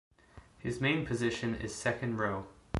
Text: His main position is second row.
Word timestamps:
His 0.57 0.81
main 0.81 1.05
position 1.05 1.53
is 1.53 1.75
second 1.75 2.17
row. 2.17 2.47